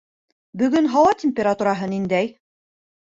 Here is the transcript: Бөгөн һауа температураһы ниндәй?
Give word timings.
Бөгөн 0.61 0.89
һауа 0.95 1.13
температураһы 1.25 1.91
ниндәй? 1.95 2.33